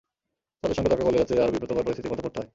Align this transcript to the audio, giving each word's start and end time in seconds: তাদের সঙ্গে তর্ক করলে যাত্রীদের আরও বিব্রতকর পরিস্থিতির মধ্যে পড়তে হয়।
তাদের 0.61 0.75
সঙ্গে 0.77 0.91
তর্ক 0.91 1.01
করলে 1.05 1.19
যাত্রীদের 1.21 1.43
আরও 1.45 1.53
বিব্রতকর 1.55 1.85
পরিস্থিতির 1.85 2.11
মধ্যে 2.11 2.23
পড়তে 2.25 2.39
হয়। 2.39 2.49